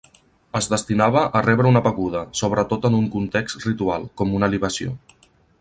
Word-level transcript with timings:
Es 0.59 0.69
destinava 0.71 1.25
a 1.39 1.43
rebre 1.47 1.69
una 1.73 1.83
beguda, 1.89 2.25
sobretot 2.41 2.89
en 2.91 2.99
un 3.03 3.07
context 3.17 3.69
ritual, 3.69 4.11
com 4.23 4.37
una 4.39 4.55
libació. 4.57 4.99